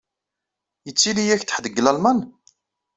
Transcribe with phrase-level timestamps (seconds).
[0.85, 2.19] Yettili-yak-d ḥedd deg Lalman?